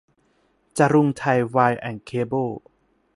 [0.77, 2.49] จรุงไทยไวร์แอนด์เคเบิ้ล